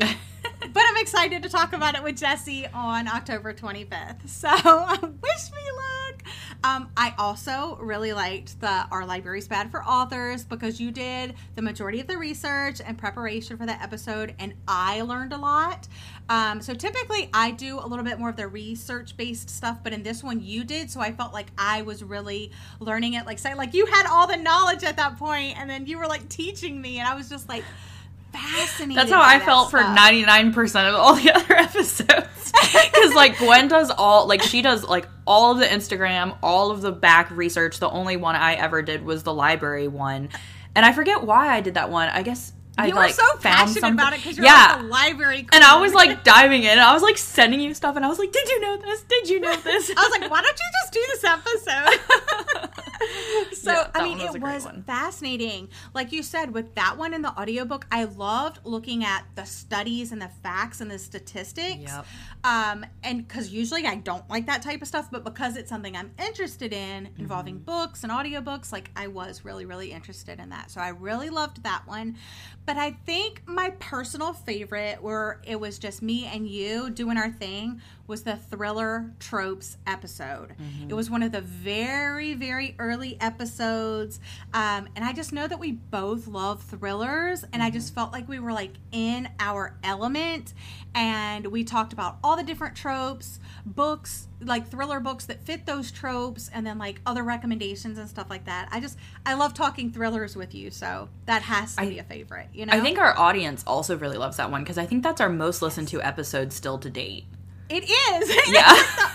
[0.60, 4.28] but I'm excited to talk about it with Jesse on October 25th.
[4.28, 6.22] So wish me luck.
[6.62, 11.62] Um, I also really liked the Our Library's Bad for Authors because you did the
[11.62, 15.88] majority of the research and preparation for that episode, and I learned a lot.
[16.28, 19.94] Um, so typically I do a little bit more of the research based stuff, but
[19.94, 23.24] in this one you did, so I felt like I was really learning it.
[23.24, 26.06] Like say, like you had all the knowledge at that point, and then you were
[26.06, 27.64] like teaching me, and I was just like
[28.32, 28.96] fascinated.
[28.96, 32.26] That's how I felt for ninety nine percent of all the other episodes.
[32.72, 36.82] Because like Gwen does all like she does like all of the Instagram, all of
[36.82, 37.78] the back research.
[37.78, 40.28] The only one I ever did was the library one,
[40.74, 42.08] and I forget why I did that one.
[42.08, 43.92] I guess I you like, were so passionate something.
[43.92, 44.74] about it because you're yeah.
[44.76, 45.48] like a library queen.
[45.52, 46.78] And I was like diving in.
[46.78, 49.02] I was like sending you stuff, and I was like, "Did you know this?
[49.02, 52.69] Did you know this?" I was like, "Why don't you just do this episode?"
[53.52, 54.82] so yeah, I mean, was it was one.
[54.82, 55.68] fascinating.
[55.94, 60.12] Like you said, with that one in the audiobook, I loved looking at the studies
[60.12, 61.82] and the facts and the statistics.
[61.82, 62.06] Yep.
[62.44, 65.96] Um, and because usually I don't like that type of stuff, but because it's something
[65.96, 67.64] I'm interested in involving mm-hmm.
[67.64, 70.70] books and audiobooks, like I was really, really interested in that.
[70.70, 72.16] So I really loved that one.
[72.66, 77.30] But I think my personal favorite, where it was just me and you doing our
[77.30, 80.50] thing, was the thriller tropes episode.
[80.50, 80.90] Mm-hmm.
[80.90, 84.20] It was one of the very, very early episodes.
[84.52, 87.44] Um, and I just know that we both love thrillers.
[87.44, 87.62] And mm-hmm.
[87.62, 90.52] I just felt like we were like in our element.
[90.94, 95.92] And we talked about all the different tropes, books, like thriller books that fit those
[95.92, 98.68] tropes and then like other recommendations and stuff like that.
[98.72, 102.04] I just I love talking thrillers with you, so that has to I, be a
[102.04, 102.72] favorite, you know.
[102.72, 105.62] I think our audience also really loves that one because I think that's our most
[105.62, 107.26] listened to episode still to date.
[107.70, 108.36] It is.
[108.50, 108.64] Yeah.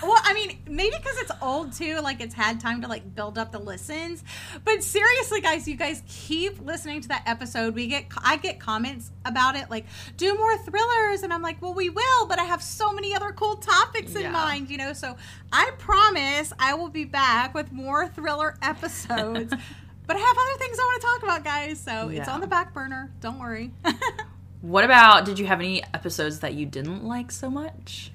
[0.02, 3.36] well, I mean, maybe because it's old too, like it's had time to like build
[3.36, 4.24] up the listens.
[4.64, 7.74] But seriously, guys, you guys keep listening to that episode.
[7.74, 9.84] We get I get comments about it like,
[10.16, 13.30] do more thrillers, and I'm like, well, we will, but I have so many other
[13.32, 14.30] cool topics in yeah.
[14.30, 14.94] mind, you know.
[14.94, 15.16] So
[15.52, 19.52] I promise I will be back with more thriller episodes.
[20.06, 21.78] but I have other things I want to talk about, guys.
[21.78, 22.20] So yeah.
[22.20, 23.12] it's on the back burner.
[23.20, 23.72] Don't worry.
[24.62, 25.26] what about?
[25.26, 28.12] Did you have any episodes that you didn't like so much?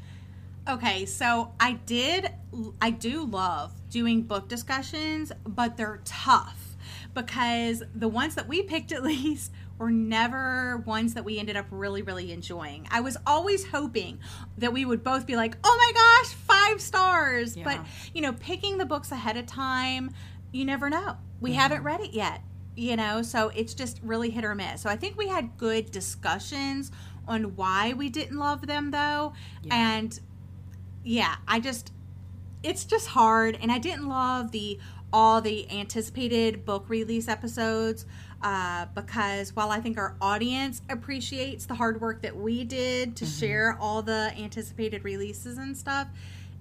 [0.69, 2.31] Okay, so I did,
[2.81, 6.75] I do love doing book discussions, but they're tough
[7.13, 11.65] because the ones that we picked at least were never ones that we ended up
[11.71, 12.87] really, really enjoying.
[12.91, 14.19] I was always hoping
[14.59, 17.57] that we would both be like, oh my gosh, five stars.
[17.57, 17.63] Yeah.
[17.63, 17.79] But,
[18.13, 20.11] you know, picking the books ahead of time,
[20.51, 21.17] you never know.
[21.39, 21.61] We yeah.
[21.61, 22.43] haven't read it yet,
[22.75, 24.81] you know, so it's just really hit or miss.
[24.81, 26.91] So I think we had good discussions
[27.27, 29.33] on why we didn't love them though.
[29.63, 29.95] Yeah.
[29.95, 30.19] And
[31.03, 31.91] yeah, I just
[32.63, 34.79] it's just hard and I didn't love the
[35.13, 38.05] all the anticipated book release episodes
[38.43, 43.25] uh, because while I think our audience appreciates the hard work that we did to
[43.25, 46.07] share all the anticipated releases and stuff,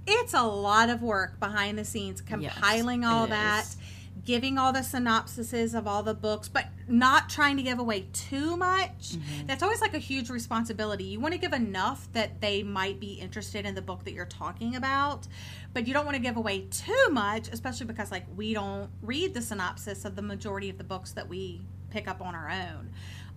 [0.06, 3.76] it's a lot of work behind the scenes compiling all it that is.
[4.24, 8.56] Giving all the synopsises of all the books, but not trying to give away too
[8.56, 9.12] much.
[9.12, 9.46] Mm-hmm.
[9.46, 11.04] That's always like a huge responsibility.
[11.04, 14.26] You want to give enough that they might be interested in the book that you're
[14.26, 15.26] talking about,
[15.72, 19.34] but you don't want to give away too much, especially because like we don't read
[19.34, 22.90] the synopsis of the majority of the books that we pick up on our own.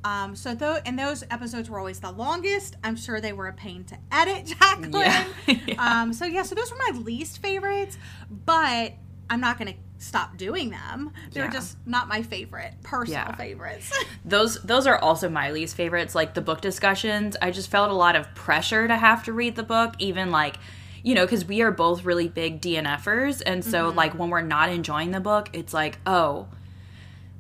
[0.04, 2.76] Um, so though, and those episodes were always the longest.
[2.84, 4.94] I'm sure they were a pain to edit, Jacqueline.
[4.94, 5.26] Yeah.
[5.66, 6.02] Yeah.
[6.02, 7.98] Um, so yeah, so those were my least favorites,
[8.30, 8.94] but
[9.30, 11.12] I'm not going to stop doing them.
[11.32, 11.52] They're Yeah.
[11.52, 13.36] just not my favorite personal Yeah.
[13.36, 13.92] favorites.
[14.26, 17.94] those those are also my least favorites like the book discussions i just felt a
[17.94, 20.56] lot of pressure to have to read the book even like
[21.04, 23.98] you know because we are both really big dnfers and so Mm-hmm.
[23.98, 26.48] like when we're not enjoying the book it's like oh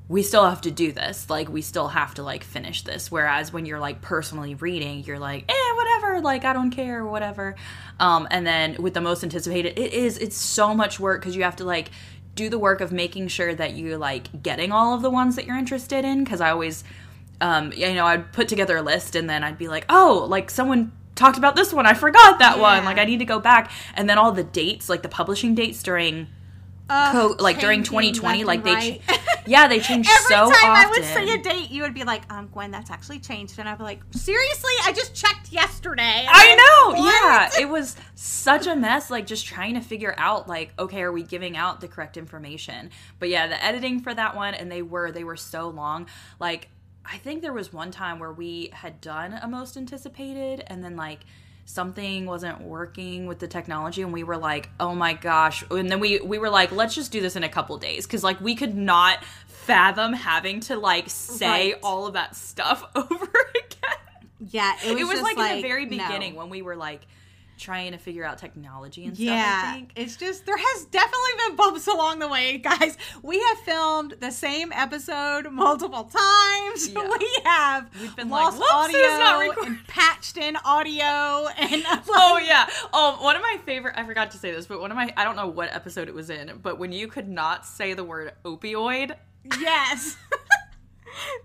[0.10, 3.54] we still have to do this like we still have to like finish this whereas
[3.54, 7.56] when you're like personally reading you're like eh whatever like i don't care or whatever
[8.00, 11.44] um and then with the most anticipated it is it's so much work because you
[11.44, 11.90] have to like
[12.36, 15.46] do the work of making sure that you're like getting all of the ones that
[15.46, 16.84] you're interested in because i always
[17.42, 20.50] um you know i'd put together a list and then i'd be like oh like
[20.50, 23.72] someone talked about this one i forgot that one like i need to go back.
[23.96, 26.28] And then all the dates like the publishing dates during
[26.90, 29.02] Ugh, co- like during 2020 like they right.
[29.08, 32.04] ch- yeah they changed Every so time I would say a date, you would be
[32.04, 33.60] like, um, Gwen, that's actually changed.
[33.60, 34.72] And I'd be like, seriously?
[34.84, 36.26] I just checked yesterday.
[36.28, 37.50] I know, yeah.
[37.60, 41.24] It was such a mess, like just trying to figure out, like, okay, are we
[41.24, 42.92] giving out the correct information?
[43.20, 46.08] But yeah, the editing for that one, and they were, they were so long.
[46.40, 46.70] Like,
[47.06, 50.96] I think there was one time where we had done a most anticipated, and then
[50.96, 51.22] like
[51.66, 56.00] something wasn't working with the technology and we were like oh my gosh and then
[56.00, 58.54] we we were like let's just do this in a couple days because like we
[58.56, 61.80] could not fathom having to like say Right.
[61.82, 63.98] all of that stuff over again
[64.52, 65.90] Yeah, it was, it was like, like in the very no.
[66.06, 67.02] beginning when we were like
[67.58, 69.26] trying to figure out technology and stuff.
[69.26, 69.92] Yeah, I think.
[69.96, 72.98] it's just there has definitely been bumps along the way, guys.
[73.22, 76.90] We have filmed the same episode multiple times.
[76.94, 77.10] Yeah.
[77.18, 82.68] We have We've been like, lost "Whoops, audio and patched in audio, and Oh yeah.
[82.94, 83.96] Um, one of my favorite.
[83.98, 85.14] I forgot to say this, but one of my.
[85.18, 88.04] I don't know what episode it was in, but when you could not say the
[88.04, 89.16] word opioid,
[89.60, 90.18] yes,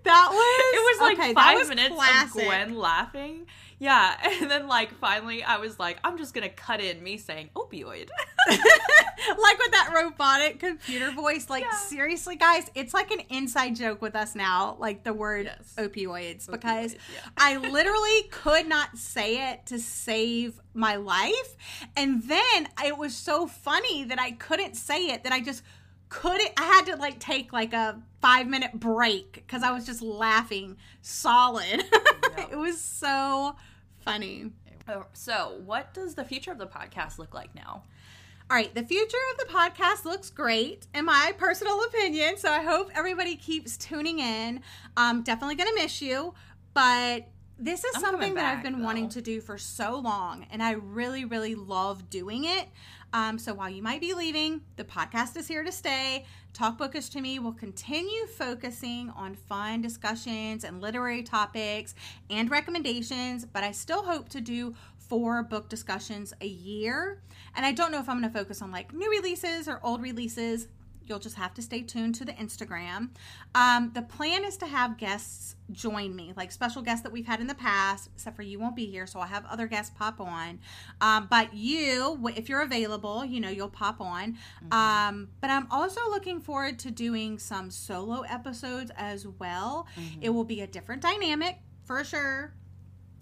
[0.04, 2.42] that was it was like okay, five minutes classic.
[2.42, 3.46] of Gwen laughing.
[3.80, 7.50] Yeah, and then like finally, I was like, I'm just gonna cut in me saying
[7.54, 8.08] opioid.
[8.48, 11.48] like with that robotic computer voice.
[11.48, 11.76] Like Yeah.
[11.76, 14.76] seriously, guys, it's like an inside joke with us now.
[14.78, 15.74] Like the word Yes.
[15.78, 17.20] opioids because yeah.
[17.36, 21.56] I literally could not say it to save my life,
[21.96, 25.62] and then it was so funny that I couldn't say it that I just
[26.08, 26.50] couldn't.
[26.56, 30.76] I had to like take like a five minute break because I was just laughing
[31.02, 31.84] solid.
[32.50, 33.54] it was so
[34.12, 34.50] funny.
[34.88, 37.82] Oh, so, what does the future of the podcast look like now?
[38.50, 42.38] All right, the future of the podcast looks great, in my personal opinion.
[42.38, 44.62] So I hope everybody keeps tuning in.
[44.96, 46.32] Um, definitely gonna miss you,
[46.72, 48.84] but this is I'm something coming that I've been though.
[48.84, 52.68] wanting to do for so long, and I really, really love doing it.
[53.12, 56.26] Um, so while you might be leaving, the podcast is here to stay.
[56.52, 61.94] Talk Bookish to Me will continue focusing on fun discussions and literary topics
[62.30, 67.22] and recommendations, but I still hope to do four book discussions a year.
[67.56, 70.02] And I don't know if I'm going to focus on like new releases or old
[70.02, 70.68] releases.
[71.08, 73.10] You'll just have to stay tuned to the Instagram.
[73.54, 77.40] Um, the plan is to have guests join me, like special guests that we've had
[77.40, 80.20] in the past, except for you won't be here, so I'll have other guests pop
[80.20, 80.60] on.
[81.00, 84.38] Um, but you, if you're available, you know, you'll pop on.
[84.72, 89.86] Um, but I'm also looking forward to doing some solo episodes as well.
[90.20, 92.52] It will be a different dynamic for sure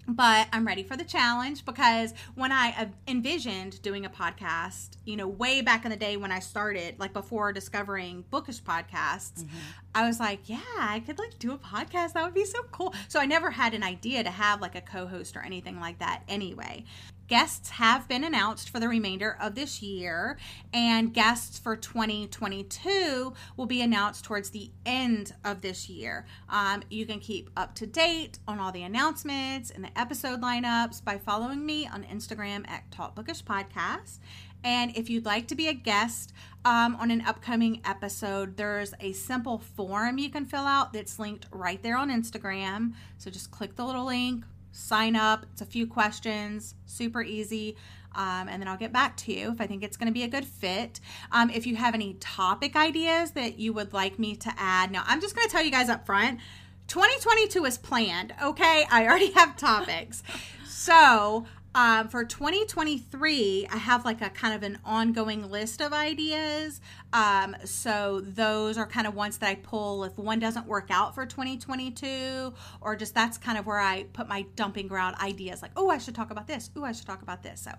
[0.07, 5.17] but I'm ready for the challenge because when I uh, envisioned doing a podcast, you
[5.17, 9.45] know, way back in the day when I started, like before discovering bookish podcasts,
[9.93, 12.13] I was like, yeah, I could like do a podcast.
[12.13, 12.93] That would be so cool.
[13.09, 15.99] So I never had an idea to have like a co host or anything like
[15.99, 16.85] that anyway.
[17.27, 20.37] Guests have been announced for the remainder of this year,
[20.73, 26.25] and guests for 2022 will be announced towards the end of this year.
[26.47, 31.03] Um, you can keep up to date on all the announcements and the episode lineups
[31.03, 34.19] by following me on Instagram at Talk Bookish Podcast.
[34.63, 39.11] And if you'd like to be a guest um, on an upcoming episode, there's a
[39.11, 42.93] simple form you can fill out that's linked right there on Instagram.
[43.17, 44.45] So just click the little link,
[44.77, 45.45] sign up.
[45.51, 47.75] It's a few questions, super easy.
[48.15, 50.23] um, and then I'll get back to you if I think it's going to be
[50.23, 50.99] a good fit.
[51.31, 55.03] Um, if you have any topic ideas that you would like me to add, now
[55.05, 56.39] I'm just going to tell you guys up front
[56.87, 58.85] 2022 is planned, okay?
[58.89, 60.23] I already have topics.
[60.65, 66.81] So, um, for 2023, I have like a kind of an ongoing list of ideas.
[67.13, 71.13] Um, so those are kind of ones that I pull if one doesn't work out
[71.13, 75.71] for 2022, or just that's kind of where I put my dumping ground ideas like,
[75.75, 76.69] oh, I should talk about this.
[76.75, 77.61] Oh, I should talk about this.
[77.61, 77.71] So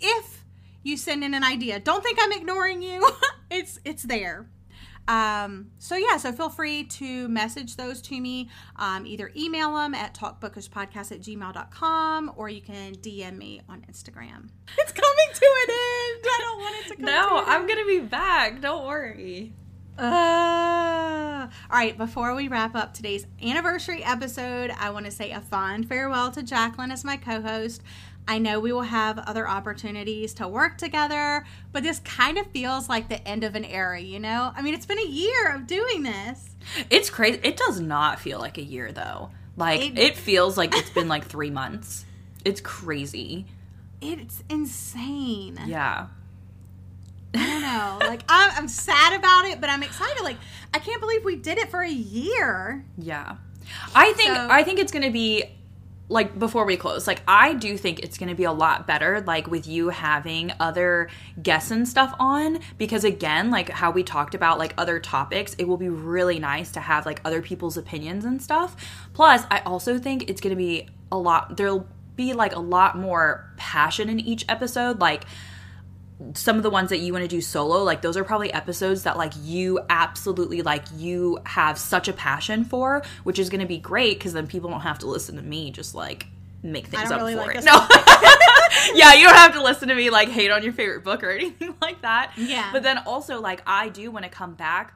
[0.00, 0.44] if
[0.82, 3.06] you send in an idea, don't think I'm ignoring you.
[3.50, 4.46] it's it's there.
[5.06, 8.48] Um, so yeah, so feel free to message those to me.
[8.76, 14.48] Um, either email them at talkbookishpodcast at gmail.com or you can DM me on Instagram.
[14.78, 16.24] It's coming to an end.
[16.24, 18.60] I don't want it to come No, I'm going to be back.
[18.60, 19.52] Don't worry.
[19.96, 25.40] Uh, all right, before we wrap up today's anniversary episode, I want to say a
[25.40, 27.82] fond farewell to Jacqueline as my co host.
[28.26, 32.88] I know we will have other opportunities to work together, but this kind of feels
[32.88, 34.52] like the end of an era, you know?
[34.56, 36.56] I mean, it's been a year of doing this.
[36.88, 37.40] It's crazy.
[37.42, 39.30] It does not feel like a year though.
[39.56, 42.06] Like it, it feels like it's been like 3 months.
[42.44, 43.46] It's crazy.
[44.00, 45.58] It's insane.
[45.66, 46.06] Yeah.
[47.34, 47.98] I don't know.
[48.06, 50.22] like I'm, I'm sad about it, but I'm excited.
[50.22, 50.36] Like
[50.72, 52.84] I can't believe we did it for a year.
[52.96, 53.36] Yeah.
[53.94, 55.44] I think so, I think it's going to be
[56.14, 59.20] like before we close like i do think it's going to be a lot better
[59.22, 61.10] like with you having other
[61.42, 65.66] guests and stuff on because again like how we talked about like other topics it
[65.66, 68.76] will be really nice to have like other people's opinions and stuff.
[69.12, 72.96] Plus i also think it's going to be a lot there'll be like a lot
[72.96, 75.24] more passion in each episode like
[76.34, 79.02] some of the ones that you want to do solo like those are probably episodes
[79.02, 83.66] that like you absolutely like you have such a passion for which is going to
[83.66, 86.26] be great because then people don't have to listen to me just like
[86.62, 87.64] make things up really for like it.
[87.64, 87.72] no.
[88.94, 91.30] yeah you don't have to listen to me like hate on your favorite book or
[91.32, 92.32] anything like that.
[92.36, 92.70] Yeah.
[92.72, 94.94] But then also like i do want to come back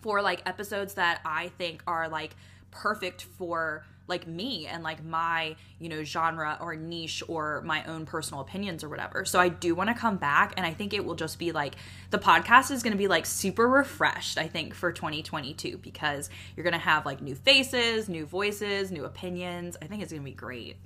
[0.00, 2.36] for like episodes that i think are like
[2.70, 8.06] perfect for like me and like my you know genre or niche or my own
[8.06, 9.24] personal opinions or whatever.
[9.24, 11.76] So i do want to come back and i think it will just be like
[12.10, 16.64] the podcast is going to be like super refreshed i think for 2022 because you're
[16.64, 19.76] going to have like new faces new voices new opinions.
[19.80, 20.76] I think it's going to be great.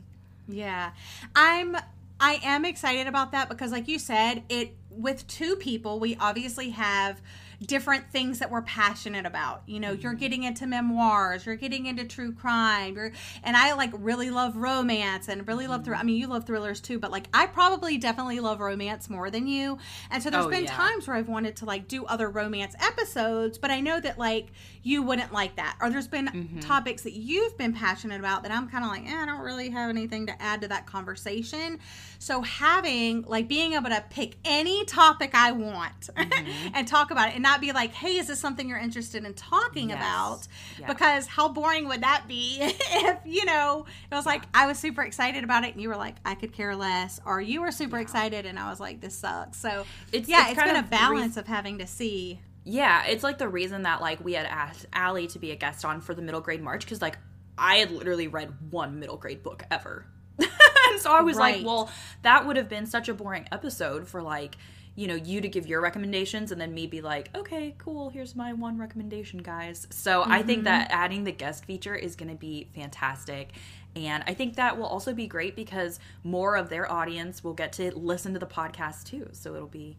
[0.49, 0.91] Yeah.
[1.35, 1.77] I'm
[2.21, 6.71] i am excited about that because like you said it with two people we obviously
[6.71, 7.21] have
[7.67, 9.63] different things that we're passionate about.
[9.67, 13.91] You know, you're getting into memoirs, you're getting into true crime, you're, and I like
[13.95, 17.29] really love romance and really love thr- I mean, you love thrillers too, but like
[17.33, 19.79] I probably definitely love romance more than you.
[20.11, 20.73] And so there's oh, been yeah.
[20.73, 24.49] times where I've wanted to like do other romance episodes, but I know that like
[24.83, 25.77] you wouldn't like that.
[25.81, 26.61] Or there's been mm-hmm.
[26.61, 29.71] topics that you've been passionate about that I'm kind of like, eh, I don't really
[29.71, 31.79] have anything to add to that conversation.
[32.19, 36.69] So having like being able to pick any topic I want mm-hmm.
[36.75, 39.25] and talk about it and not not be like, hey, is this something you're interested
[39.25, 39.99] in talking yes.
[39.99, 40.49] about?
[40.79, 40.87] Yeah.
[40.87, 45.03] Because how boring would that be if, you know, it was like, I was super
[45.03, 47.21] excited about it and you were like, I could care less.
[47.25, 48.03] Or you were super yeah.
[48.03, 49.59] excited and I was like, this sucks.
[49.59, 52.41] So, it's, yeah, it's, it's been a balance re- of having to see.
[52.65, 55.85] Yeah, it's like the reason that like we had asked Allie to be a guest
[55.85, 57.19] on for the middle grade March because like
[57.59, 60.07] I had literally read one middle grade book ever.
[60.39, 61.57] and so I was right.
[61.57, 61.91] like, well,
[62.23, 64.57] that would have been such a boring episode for like
[64.95, 68.37] you know you to give your recommendations and then me be like okay cool here's
[68.37, 70.33] my one recommendation guys so mm-hmm.
[70.33, 70.65] i think mm-hmm.
[70.65, 73.53] that adding the guest feature is going to be fantastic
[73.97, 77.73] and i think that will also be great because more of their audience will get
[77.73, 79.97] to listen to the podcast too so it'll be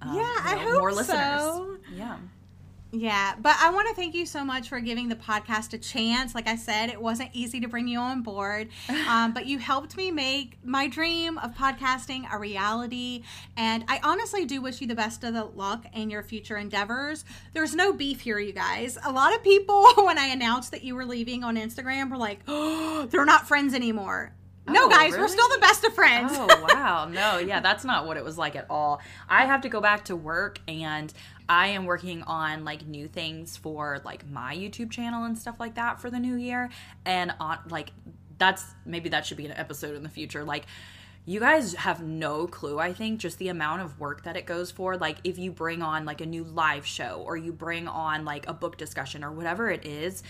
[0.00, 1.76] um, yeah you know, I hope more listeners so.
[1.94, 2.16] yeah
[2.94, 6.34] yeah, but I want to thank you so much for giving the podcast a chance.
[6.34, 8.68] Like I said, it wasn't easy to bring you on board,
[9.08, 13.22] um, but you helped me make my dream of podcasting a reality.
[13.56, 17.24] And I honestly do wish you the best of the luck in your future endeavors.
[17.54, 18.98] There's no beef here, you guys.
[19.02, 22.40] A lot of people, when I announced that you were leaving on Instagram, were like,
[22.46, 24.34] oh, they're not friends anymore.
[24.72, 25.22] No, oh, guys, really?
[25.22, 26.32] we're still the best of friends.
[26.34, 27.08] oh, wow.
[27.10, 29.00] No, yeah, that's not what it was like at all.
[29.28, 31.12] I have to go back to work and
[31.48, 35.74] I am working on like new things for like my YouTube channel and stuff like
[35.74, 36.70] that for the new year.
[37.04, 37.92] And on like
[38.38, 40.44] that's maybe that should be an episode in the future.
[40.44, 40.66] Like
[41.24, 44.72] you guys have no clue, I think, just the amount of work that it goes
[44.72, 44.96] for.
[44.96, 48.48] Like, if you bring on like a new live show or you bring on like
[48.48, 50.24] a book discussion or whatever it is,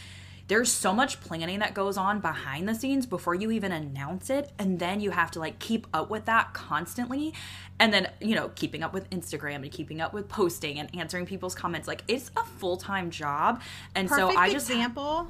[0.52, 4.52] there's so much planning that goes on behind the scenes before you even announce it
[4.58, 7.32] and then you have to like keep up with that constantly
[7.80, 11.24] and then you know keeping up with instagram and keeping up with posting and answering
[11.24, 13.62] people's comments like it's a full-time job
[13.94, 15.26] and Perfect so i just example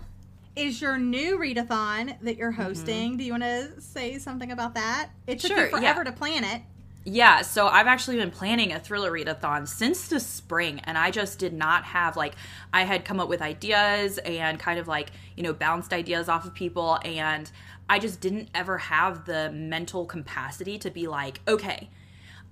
[0.57, 2.62] is your new readathon that you're mm-hmm.
[2.62, 3.18] hosting mm-hmm.
[3.18, 6.11] do you want to say something about that it took sure, you forever yeah.
[6.11, 6.62] to plan it
[7.05, 11.40] Yeah, so I've actually been planning a thriller readathon since the spring, and I just
[11.40, 12.34] did not have like
[12.72, 16.44] I had come up with ideas and kind of like you know bounced ideas off
[16.44, 17.50] of people, and
[17.88, 21.90] I just didn't ever have the mental capacity to be like, okay,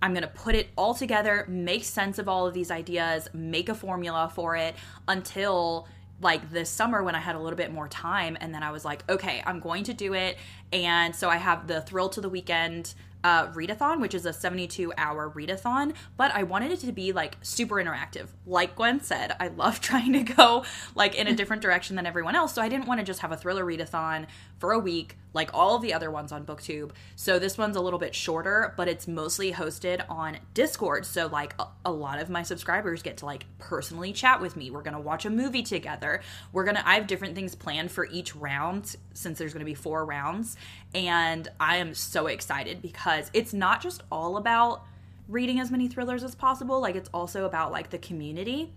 [0.03, 3.74] I'm to put it all together, make sense of all of these ideas, make a
[3.74, 4.74] formula for it
[5.07, 5.86] until
[6.20, 8.36] like this summer when I had a little bit more time.
[8.40, 10.36] And then I was like, okay, I'm going to do it.
[10.72, 14.93] And so I have the Thrill to the Weekend uh, readathon, which is a 72
[14.97, 18.29] hour readathon, but I wanted it to be like super interactive.
[18.47, 20.64] Like Gwen said, I love trying to go
[20.95, 22.55] like in a different direction than everyone else.
[22.55, 24.27] So I didn't want to just have a thriller readathon
[24.59, 26.91] for a week like all of the other ones on booktube.
[27.16, 31.07] So this one's a little bit shorter but it's mostly hosted on discord.
[31.07, 34.70] So like a, a, lot of my subscribers get to like personally chat with me.
[34.70, 36.20] We're gonna watch a movie together.
[36.53, 40.05] We're gonna i have different things planned for each round since there's gonna be four
[40.05, 40.57] rounds.
[40.95, 44.85] And i am so excited because it's not just all about
[45.31, 46.81] reading as many thrillers as possible.
[46.81, 48.72] Like it's also about like the community.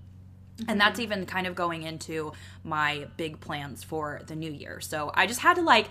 [0.58, 0.70] Mm-hmm.
[0.70, 2.32] And that's even kind of going into
[2.64, 4.80] my big plans for the new year.
[4.80, 5.90] So I just had to like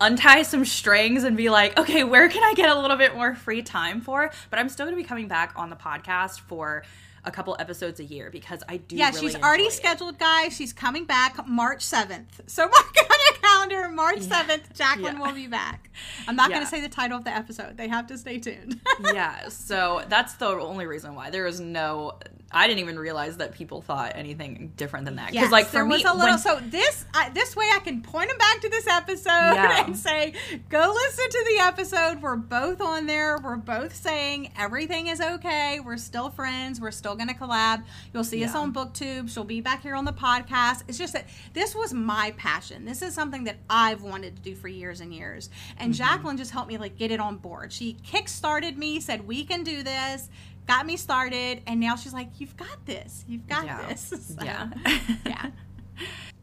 [0.00, 3.34] untie some strings and be like, okay, where can I get a little bit more
[3.34, 4.30] free time for?
[4.50, 6.82] But I'm still going to be coming back on the podcast for
[7.24, 8.96] a couple episodes a year because I do.
[8.96, 9.72] Yeah, really she's already it.
[9.72, 10.56] scheduled, guys.
[10.56, 12.40] She's coming back March seventh.
[12.52, 13.88] So mark on your calendar.
[13.88, 14.74] March seventh.
[14.74, 15.26] Jacqueline yeah.
[15.26, 15.90] will be back.
[16.28, 16.56] I'm not yeah.
[16.56, 17.76] going to say the title of the episode.
[17.76, 18.80] They have to stay tuned.
[19.14, 22.18] yeah, so that's the only reason why there is no
[22.52, 25.30] I didn't even realize that people thought anything different than that.
[25.30, 26.18] Because yes, like for me, little.
[26.18, 29.84] When, so this I, this way I can point them back to this episode yeah.
[29.84, 30.34] and say,
[30.68, 32.20] go listen to the episode.
[32.20, 33.38] We're both on there.
[33.38, 35.80] We're both saying everything is okay.
[35.80, 36.80] We're still friends.
[36.80, 37.84] We're still going to collab.
[38.12, 38.46] You'll see yeah.
[38.46, 39.30] us on BookTube.
[39.32, 40.82] She'll be back here on the podcast.
[40.88, 42.84] It's just that this was my passion.
[42.84, 45.48] This is something that I've wanted to do for years and years.
[45.78, 46.02] And mm-hmm.
[46.02, 47.72] Jacqueline just helped me like get it on board.
[47.72, 50.28] She kick started me, said we can do this
[50.66, 53.24] got me started, and now she's like, "You've got this.
[53.26, 53.86] You've got yeah.
[53.88, 54.70] this." So, yeah,
[55.26, 55.50] yeah.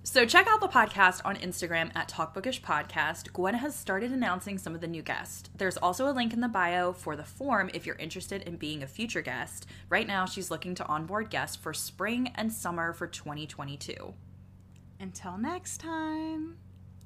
[0.04, 3.32] So check out the podcast on Instagram at Talkbookish Podcast.
[3.32, 5.50] Gwen has started announcing some of the new guests.
[5.56, 8.82] There's also a link in the bio for the form if you're interested in being
[8.82, 9.68] a future guest.
[9.88, 14.14] Right now, she's looking to onboard guests for spring and summer for 2022.
[15.00, 16.58] Until next time.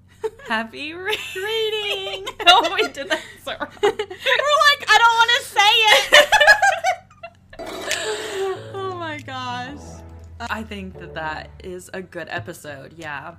[0.47, 2.25] Happy reading.
[2.47, 3.69] oh, we did that so wrong.
[3.81, 6.47] We're like, I don't want to say it.
[9.25, 10.01] Gosh.
[10.39, 12.93] I think that that is a good episode.
[12.97, 13.35] Yeah.